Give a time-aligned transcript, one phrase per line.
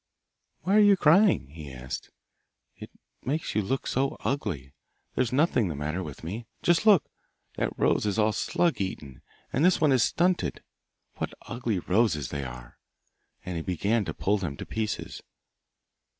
[0.63, 2.09] 'Why are you crying?' he asked;
[2.75, 2.89] 'it
[3.23, 4.73] makes you look so ugly!
[5.13, 6.47] There's nothing the matter with me.
[6.63, 7.03] Just look!
[7.57, 9.21] that rose is all slug eaten,
[9.53, 10.63] and this one is stunted!
[11.17, 12.79] What ugly roses they are!'
[13.45, 15.21] And he began to pull them to pieces.